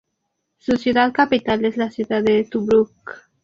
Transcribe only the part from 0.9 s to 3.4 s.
capital es la ciudad de Tobruk.